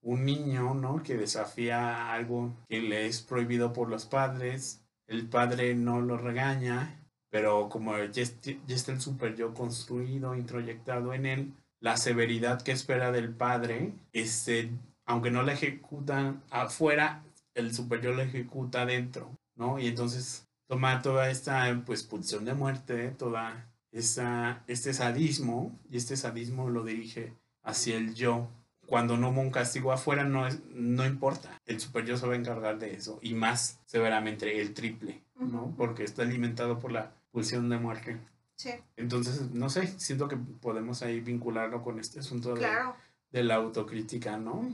[0.02, 1.02] un niño, ¿no?
[1.02, 7.00] Que desafía algo que le es prohibido por los padres, el padre no lo regaña,
[7.30, 13.10] pero como ya está el super yo construido, introyectado en él, la severidad que espera
[13.10, 14.70] del padre, este,
[15.06, 19.78] aunque no la ejecutan afuera, el super yo la ejecuta adentro, ¿no?
[19.78, 26.16] Y entonces toma toda esta pues pulsión de muerte, toda esa, este sadismo, y este
[26.16, 28.48] sadismo lo dirige hacia el yo.
[28.86, 31.60] Cuando no hubo un castigo afuera, no, es, no importa.
[31.66, 33.20] El super yo se va a encargar de eso.
[33.22, 35.72] Y más severamente, el triple, ¿no?
[35.76, 38.18] Porque está alimentado por la pulsión de muerte.
[38.60, 42.94] Sí, Entonces, no sé, siento que podemos ahí vincularlo con este asunto de, claro.
[43.30, 44.68] de la autocrítica, ¿no?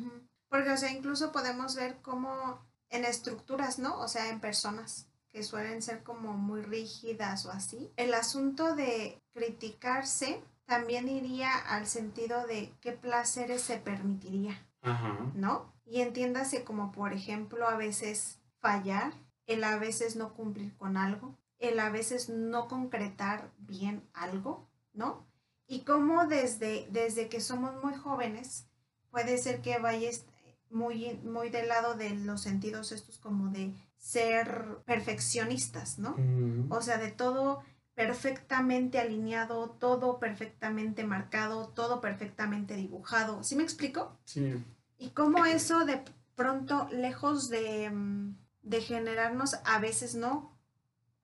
[0.49, 2.59] Porque, o sea, incluso podemos ver cómo
[2.91, 3.97] en estructuras, ¿no?
[4.01, 7.93] O sea, en personas que suelen ser como muy rígidas o así.
[7.95, 15.17] El asunto de criticarse también iría al sentido de qué placeres se permitiría, Ajá.
[15.35, 15.73] ¿no?
[15.85, 19.13] Y entiéndase como, por ejemplo, a veces fallar,
[19.47, 25.27] el a veces no cumplir con algo, el a veces no concretar bien algo, ¿no?
[25.67, 28.67] Y cómo desde, desde que somos muy jóvenes,
[29.11, 30.25] puede ser que vayas
[30.71, 36.17] muy, muy del lado de los sentidos estos como de ser perfeccionistas, ¿no?
[36.69, 37.63] O sea, de todo
[37.95, 43.43] perfectamente alineado, todo perfectamente marcado, todo perfectamente dibujado.
[43.43, 44.19] ¿Sí me explico?
[44.25, 44.63] Sí.
[44.99, 46.03] Y cómo eso de
[46.35, 50.56] pronto, lejos de, mm, de generarnos, a veces no,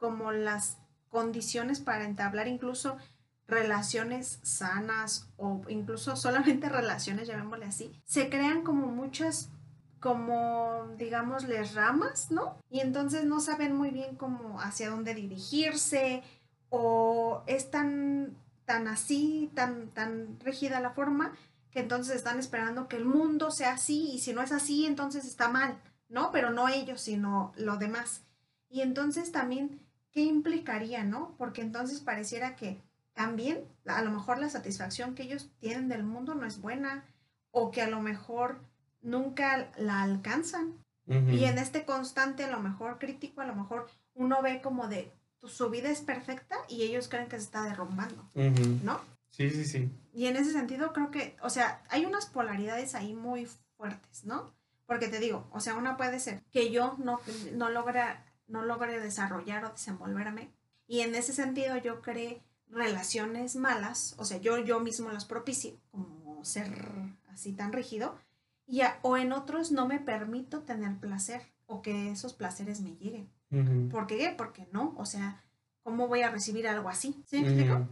[0.02, 0.78] como las
[1.10, 2.96] condiciones para entablar incluso
[3.46, 9.50] relaciones sanas o incluso solamente relaciones, llamémosle así, se crean como muchas,
[10.00, 12.58] como digamos, les ramas, ¿no?
[12.68, 16.24] Y entonces no saben muy bien cómo hacia dónde dirigirse
[16.68, 21.32] o es tan, tan así, tan, tan rígida la forma
[21.70, 25.24] que entonces están esperando que el mundo sea así y si no es así, entonces
[25.26, 26.32] está mal, ¿no?
[26.32, 28.24] Pero no ellos, sino lo demás.
[28.68, 31.34] Y entonces también, ¿qué implicaría, no?
[31.38, 32.80] Porque entonces pareciera que
[33.14, 37.04] también a lo mejor la satisfacción que ellos tienen del mundo no es buena
[37.50, 38.60] o que a lo mejor
[39.00, 40.74] nunca la alcanzan.
[41.06, 45.12] Y en este constante, a lo mejor crítico, a lo mejor uno ve como de
[45.42, 48.30] su vida es perfecta y ellos creen que se está derrumbando.
[48.82, 49.00] ¿no?
[49.28, 49.90] Sí, sí, sí.
[50.12, 54.54] Y en ese sentido creo que, o sea, hay unas polaridades ahí muy fuertes, ¿no?
[54.86, 57.20] Porque te digo, o sea, una puede ser que yo no,
[57.54, 58.02] no, logre,
[58.52, 60.50] no logre desarrollar o desenvolverme
[60.86, 65.72] y en ese sentido yo cree relaciones malas, o sea, yo, yo mismo las propicio,
[65.90, 66.72] como ser
[67.32, 68.14] así tan rígido,
[68.66, 72.94] y a- o en otros no me permito tener placer o que esos placeres me
[72.96, 73.28] lleguen.
[73.50, 73.88] Ujú.
[73.90, 74.34] ¿Por qué?
[74.36, 75.40] Porque no, o sea,
[75.82, 77.14] ¿cómo voy a recibir algo así?
[77.26, 77.86] ¿Sí me explico?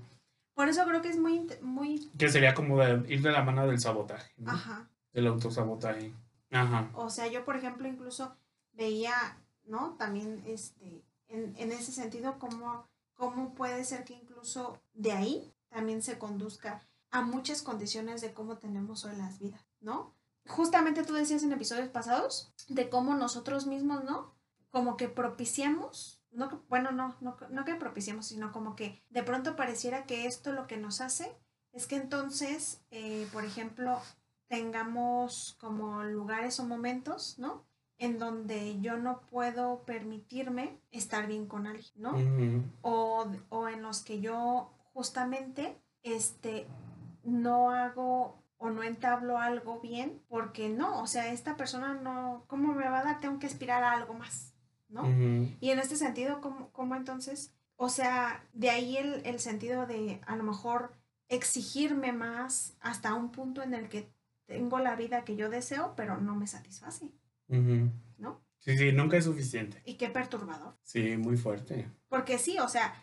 [0.55, 3.67] Por eso creo que es muy, muy, Que sería como de ir de la mano
[3.67, 4.51] del sabotaje, ¿no?
[4.53, 4.89] ajá.
[5.13, 6.13] Del autosabotaje.
[6.51, 6.91] Ajá.
[6.95, 8.35] O sea, yo, por ejemplo, incluso
[8.73, 9.13] veía,
[9.71, 9.95] ¿no?
[9.97, 16.03] También, este, en, en ese sentido, cómo, cómo puede ser que incluso de ahí también
[16.03, 20.15] se conduzca a muchas condiciones de cómo tenemos hoy las vidas, ¿no?
[20.47, 24.35] Justamente tú decías en episodios pasados de cómo nosotros mismos, ¿no?
[24.71, 29.57] Como que propiciamos, no, bueno, no, no, no que propiciamos, sino como que de pronto
[29.57, 31.37] pareciera que esto lo que nos hace
[31.73, 34.01] es que entonces, eh, por ejemplo,
[34.49, 37.65] tengamos como lugares o momentos, ¿no?
[38.01, 42.17] En donde yo no puedo permitirme estar bien con alguien, ¿no?
[42.83, 46.67] O, o en los que yo justamente, este,
[47.23, 52.75] no hago o no entablo algo bien porque no, o sea, esta persona no, ¿cómo
[52.75, 53.21] me va a dar?
[53.21, 54.55] Tengo que aspirar a algo más,
[54.89, 55.07] ¿no?
[55.61, 57.55] Y en este sentido, ¿cómo, cómo entonces?
[57.77, 60.93] O sea, de ahí el, el sentido de a lo mejor
[61.29, 64.13] exigirme más hasta un punto en el que
[64.47, 67.11] tengo la vida que yo deseo, pero no me satisface,
[68.19, 68.41] ¿no?
[68.59, 69.81] Sí, sí, nunca es suficiente.
[69.85, 70.77] Y qué perturbador.
[70.83, 71.91] Sí, muy fuerte.
[72.09, 72.95] Porque sí, o sea,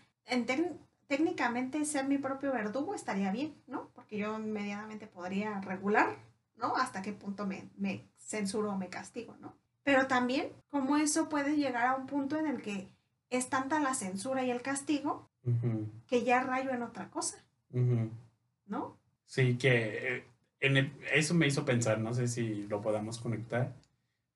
[1.08, 3.90] técnicamente ser mi propio verdugo estaría bien, ¿no?
[3.94, 6.18] Porque yo medianamente podría regular,
[6.56, 6.76] ¿no?
[6.76, 9.56] Hasta qué punto me, me censuro o me castigo, ¿no?
[9.84, 12.90] Pero también cómo eso puede llegar a un punto en el que
[13.30, 15.30] es tanta la censura y el castigo
[16.08, 17.38] que ya rayo en otra cosa.
[18.66, 18.98] ¿no?
[19.26, 20.24] Sí, que eh,
[20.60, 23.74] en el- eso me hizo pensar, no sé si lo podamos conectar.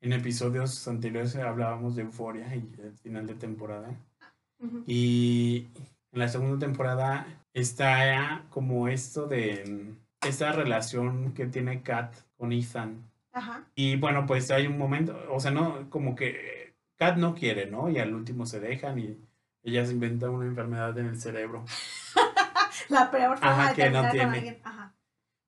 [0.02, 3.96] En episodios anteriores hablábamos de Euforia y el final de temporada.
[4.88, 5.68] Y
[6.12, 12.52] en la segunda temporada está como esto de mm, esta relación que tiene Kat con
[12.52, 13.10] Ethan.
[13.32, 13.64] Ajá.
[13.76, 17.90] Y bueno, pues hay un momento, o sea, no, como que Kat no quiere, ¿no?
[17.90, 19.18] Y al último se dejan y
[19.64, 21.64] ella se inventa una enfermedad en el cerebro.
[22.90, 24.62] La peor forma Ajá, de que no con tiene.
[24.64, 24.94] Ajá.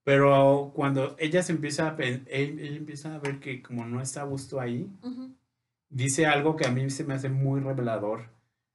[0.04, 4.60] Pero cuando ella se empieza a, empieza a ver que como no está a gusto
[4.60, 4.90] ahí,
[5.90, 8.26] dice algo que a mí se me hace muy revelador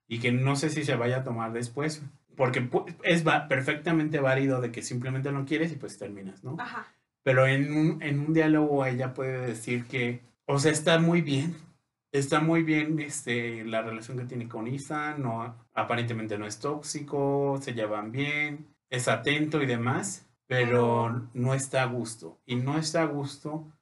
[0.07, 2.03] y que no sé si se vaya a tomar después,
[2.35, 2.69] porque
[3.03, 6.57] es perfectamente válido de que simplemente no quieres y pues terminas, ¿no?
[6.59, 6.87] Ajá.
[7.23, 11.57] Pero en un, en un diálogo ella puede decir que, o sea, está muy bien,
[12.13, 17.59] está muy bien este, la relación que tiene con Ethan, no, aparentemente no es tóxico,
[17.61, 22.41] se llevan bien, es atento y demás, pero no está a gusto.
[22.45, 23.73] Y no está a gusto,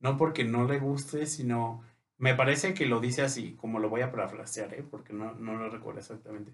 [0.00, 1.82] no porque no le guste, sino,
[2.18, 4.84] me parece que lo dice así, como lo voy a parafrasear, ¿eh?
[4.90, 6.52] porque no, no lo recuerdo exactamente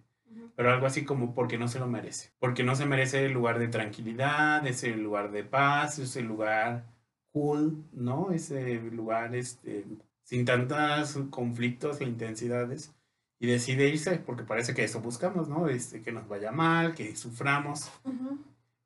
[0.56, 2.30] pero algo así como porque no se lo merece.
[2.38, 6.84] Porque no se merece el lugar de tranquilidad, ese lugar de paz, ese lugar
[7.32, 8.32] cool, ¿no?
[8.32, 9.84] Ese lugar este,
[10.22, 12.94] sin tantos conflictos e intensidades.
[13.38, 15.68] Y decide irse porque parece que eso buscamos, ¿no?
[15.68, 17.90] Este, que nos vaya mal, que suframos.
[18.04, 18.38] Ujú.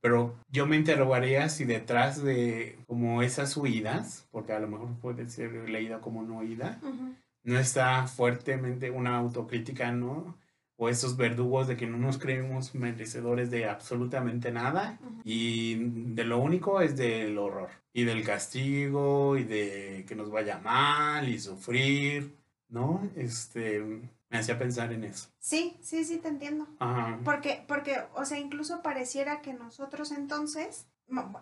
[0.07, 5.29] Pero yo me interrogaría si detrás de como esas huidas, porque a lo mejor puede
[5.29, 6.81] ser leída como no huida,
[7.43, 10.39] no está fuertemente una autocrítica, ¿no?
[10.77, 15.75] o esos verdugos de que no nos creemos merecedores de absolutamente nada y
[16.15, 21.29] de lo único es del horror y del castigo y de que nos vaya mal
[21.29, 22.37] y sufrir,
[22.69, 23.11] ¿no?
[23.17, 23.83] Este,
[24.37, 25.29] me hacía pensar en eso.
[25.39, 26.67] Sí, sí, sí, te entiendo.
[26.79, 27.19] Ajá.
[27.25, 30.87] Porque, porque, o sea, incluso pareciera que nosotros entonces,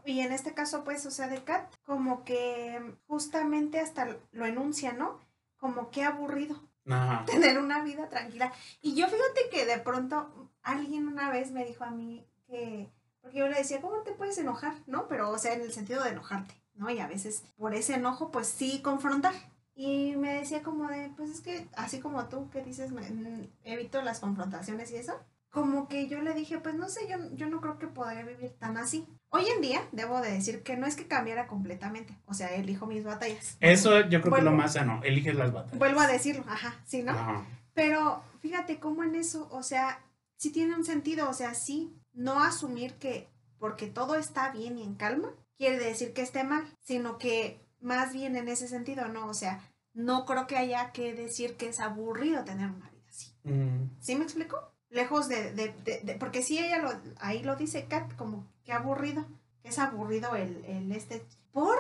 [0.04, 4.92] y en este caso, pues, o sea, de Kat, como que justamente hasta lo enuncia,
[4.92, 5.18] ¿no?
[5.57, 7.24] Como que aburrido Ajá.
[7.26, 8.52] tener una vida tranquila.
[8.80, 13.38] Y yo fíjate que de pronto alguien una vez me dijo a mí que, porque
[13.38, 14.74] yo le decía, ¿cómo te puedes enojar?
[14.87, 15.09] ¿No?
[15.09, 16.90] Pero, o sea, en el sentido de enojarte, ¿no?
[16.90, 19.35] Y a veces por ese enojo, pues sí, confrontar.
[19.75, 23.49] Y me decía como de, pues es que así como tú que dices, me- mm,
[23.65, 25.15] evito las confrontaciones y eso,
[25.51, 28.53] como que yo le dije, pues no sé, yo, yo no creo que podría vivir
[28.59, 29.07] tan así.
[29.31, 32.87] Hoy en día, debo de decir que no es que cambiara completamente, o sea, elijo
[32.87, 33.57] mis batallas.
[33.61, 35.79] Eso yo creo que es lo Vuelvo- más sano, eliges las batallas.
[35.79, 37.13] Vuelvo a decirlo, ajá, sí, ¿no?
[37.13, 37.45] Ajá.
[37.73, 40.01] Pero fíjate cómo en eso, o sea,
[40.37, 44.83] sí tiene un sentido, o sea, sí, no asumir que porque todo está bien y
[44.85, 49.27] en calma, quiere decir que esté mal, sino que más bien en ese sentido, no,
[49.27, 49.61] o sea,
[49.92, 53.33] no creo que haya que decir que es aburrido tener una vida así.
[53.44, 54.57] Mm, ¿Sí me explico?
[54.90, 58.73] Lejos de, de, de- de- porque sí ella lo, ahí lo dice Kat, como que
[58.73, 59.25] aburrido,
[59.62, 61.77] que es aburrido el, el este, por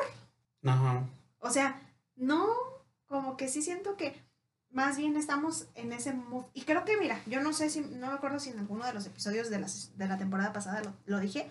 [0.64, 1.04] Ajá.
[1.40, 1.80] o sea,
[2.16, 2.46] no,
[3.06, 4.14] como que sí siento que
[4.70, 6.46] más bien estamos en ese mood.
[6.52, 8.92] Y creo que, mira, yo no sé si, no me acuerdo si en alguno de
[8.92, 11.50] los episodios de, las, de la temporada pasada lo, lo dije,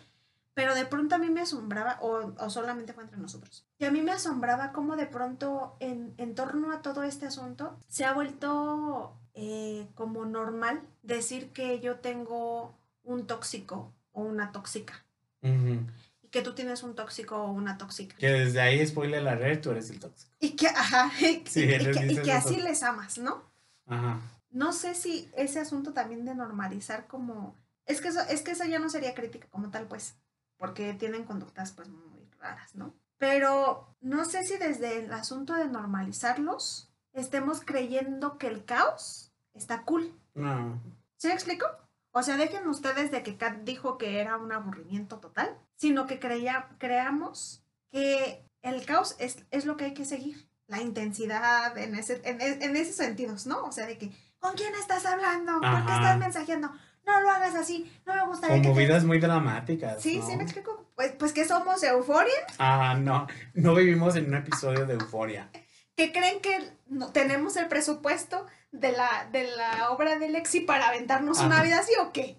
[0.53, 3.91] pero de pronto a mí me asombraba, o, o solamente fue entre nosotros, que a
[3.91, 8.13] mí me asombraba cómo de pronto en, en torno a todo este asunto se ha
[8.13, 14.93] vuelto eh, como normal decir que yo tengo un tóxico o una tóxica.
[15.41, 18.15] Y que tú tienes un tóxico o una tóxica.
[18.17, 20.31] Que desde ahí, spoiler la red, tú eres el tóxico.
[20.39, 23.43] Y que, ajá, y, Sí, y- y les que, y que así les amas, ¿no?
[23.87, 24.19] Ajá.
[24.51, 27.55] No sé si ese asunto también de normalizar como...
[27.85, 30.15] Es que eso, es que eso ya no sería crítica como tal, pues,
[30.63, 32.93] porque tienen conductas pues muy raras, ¿no?
[33.17, 39.83] Pero no sé si desde el asunto de normalizarlos estemos creyendo que el caos está
[39.83, 40.17] cool.
[40.33, 40.81] No.
[41.17, 41.65] ¿Sí me explico?
[42.11, 46.21] O sea, dejen ustedes de que Kat dijo que era un aburrimiento total, sino que
[46.21, 50.47] creía, creamos que el caos es, es lo que hay que seguir.
[50.67, 53.65] La intensidad en, ese, en, en esos sentidos, ¿no?
[53.65, 55.59] O sea, de que, ¿con quién estás hablando?
[55.59, 56.71] ¿Por qué estás mensajeando?
[57.05, 60.01] No lo hagas así, no me gustaría Como que te- vidas muy dramáticas.
[60.01, 60.25] Sí, ¿no?
[60.27, 60.85] sí, me explico.
[60.95, 63.27] Pues, pues que somos euforia, Ah, no.
[63.53, 65.49] No vivimos en un episodio de euforia.
[65.95, 70.87] que creen que no, tenemos el presupuesto de la, de la obra de Lexi para
[70.89, 71.63] aventarnos una Ajá.
[71.63, 72.37] vida así o qué.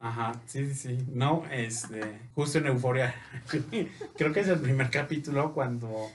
[0.00, 1.04] Ajá, sí, sí, sí.
[1.08, 3.14] No, este, justo en Euforia.
[4.16, 6.08] Creo que es el primer capítulo cuando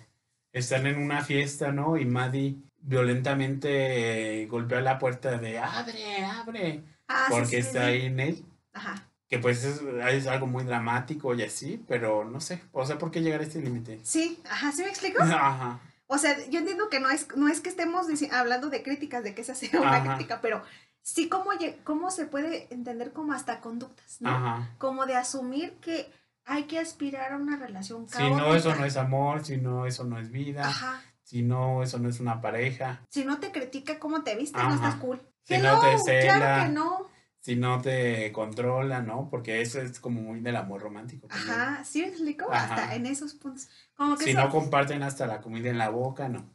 [0.53, 1.97] están en una fiesta, ¿no?
[1.97, 7.85] Y Maddie violentamente eh, golpea la puerta de abre, abre, Ah, porque sí, sí, está
[7.85, 8.43] ahí Nate.
[8.73, 9.09] Ajá.
[9.27, 13.09] Que pues es, es algo muy dramático y así, pero no sé, o sea, ¿por
[13.11, 13.99] qué llegar a este límite?
[14.03, 15.23] Sí, ajá, ¿sí me explico?
[15.23, 19.23] Ajá, O sea, yo entiendo que no es, no es que estemos hablando de críticas,
[19.23, 20.15] de que esa sea una Ajá.
[20.15, 20.61] crítica, pero
[21.01, 21.49] sí cómo,
[21.83, 24.29] cómo se puede entender como hasta conductas, ¿no?
[24.29, 24.75] ajá.
[24.77, 26.11] Como de asumir que
[26.45, 28.37] hay que aspirar a una relación Si caótica.
[28.41, 31.01] no, eso no es amor, si no, eso no es vida, Ajá.
[31.23, 34.75] si no, eso no es una pareja, Si no te critica cómo te vistes, no
[34.75, 35.19] estás cool.
[35.43, 36.37] Si no te cela.
[36.37, 37.09] claro que no.
[37.41, 39.29] si no te controla, ¿no?
[39.29, 41.27] Porque eso es como muy del amor romántico.
[41.27, 41.51] también.
[41.51, 42.51] Ajá, ¿sí explico?
[42.51, 42.75] Ajá.
[42.75, 43.67] Hasta en esos puntos.
[43.95, 46.49] Como que Si eso- no comparten hasta la comida en la boca, no.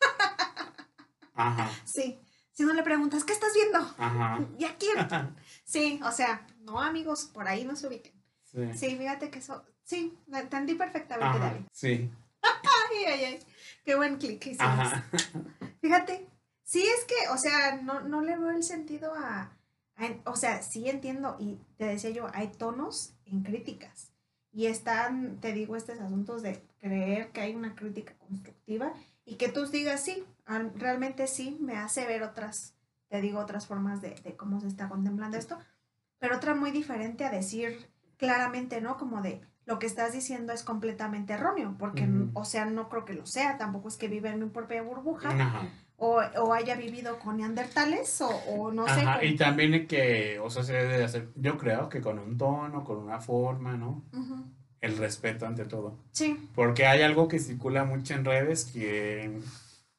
[1.34, 2.18] Ajá, Sí.
[2.54, 3.78] Si no le preguntas, ¿qué estás viendo?
[3.96, 4.38] ajá.
[4.58, 4.94] ¿Y a quién?
[5.64, 8.12] Sí, o sea, no amigos, por ahí no se ubiquen.
[8.44, 8.72] Sí.
[8.74, 11.62] Sí, fíjate que eso, sí, lo entendí perfectamente, Ajá, David.
[11.72, 12.10] sí.
[12.42, 13.38] Ay, ay, ay,
[13.84, 14.60] qué buen clic hicimos.
[14.60, 15.04] Ajá.
[15.80, 16.28] Fíjate,
[16.64, 19.52] sí es que, o sea, no, no le veo el sentido a,
[19.96, 24.10] a- o sea, sí entiendo, y te decía yo, hay tonos en críticas.
[24.54, 28.92] Y están, te digo, estos asuntos de creer que hay una crítica constructiva
[29.24, 32.74] y que tú digas, sí, al- realmente sí, me hace ver otras,
[33.08, 35.58] te digo, otras formas de, de cómo se está contemplando esto,
[36.18, 38.96] pero otra muy diferente a decir claramente, ¿no?
[38.98, 42.04] Como de, lo que estás diciendo es completamente erróneo, porque,
[42.34, 45.30] o sea, no creo que lo sea, tampoco es que viva en mi propia burbuja.
[46.04, 49.04] O, o haya vivido con neandertales, o, o no sé.
[49.04, 52.36] Con- Y también que, o sea, se debe de hacer, yo creo que con un
[52.36, 54.02] tono, con una forma, ¿no?
[54.80, 55.96] El respeto ante todo.
[56.10, 59.38] Sí, Porque hay algo que circula mucho en redes que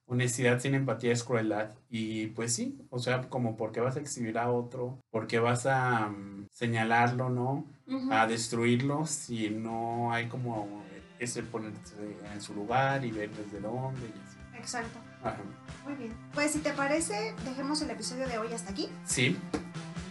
[0.05, 1.69] honestidad sin empatía es crueldad.
[1.89, 6.09] Y pues sí, o sea, como porque vas a exhibir a otro, porque vas a
[6.09, 7.65] mm, señalarlo, ¿no?
[8.11, 10.83] A destruirlo si no hay como
[11.17, 11.95] ese ponerse
[12.33, 14.37] en su lugar y ver desde dónde y así.
[14.57, 14.99] Exacto.
[15.23, 15.37] Ajá.
[15.85, 16.13] Muy bien.
[16.33, 18.89] Pues si te parece, dejemos el episodio de hoy hasta aquí.
[19.05, 19.37] Sí,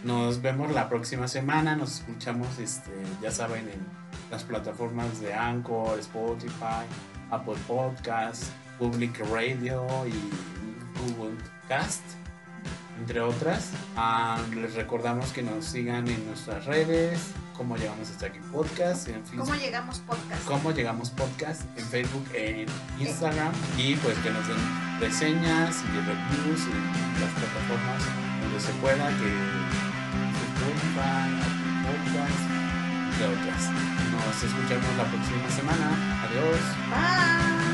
[0.03, 2.91] Nos vemos la próxima semana, nos escuchamos, este,
[3.21, 3.85] ya saben, en
[4.29, 6.85] las plataformas de Anchor, Spotify,
[7.31, 11.37] Apple Podcasts, Public Radio y Google
[11.69, 12.03] Cast,
[12.99, 13.71] entre otras.
[13.95, 19.21] Ah, les recordamos que nos sigan en nuestras redes, cómo llegamos hasta aquí podcast, en
[19.21, 20.45] ¿Cómo Facebook, llegamos podcast?
[20.45, 22.65] cómo llegamos podcast, en Facebook, en
[22.99, 24.57] Instagram y pues que nos den
[24.99, 28.03] reseñas y reviews en las plataformas
[28.41, 29.73] donde se pueda, que
[30.53, 32.39] Spotify, Apple Podcast,
[33.11, 33.69] entre otras.
[34.11, 36.23] Nos escuchamos la próxima semana.
[36.23, 36.59] Adiós.
[36.89, 37.72] Bye.